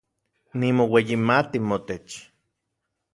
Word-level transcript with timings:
Nimoueyimati 0.59 1.57
motech 1.67 2.09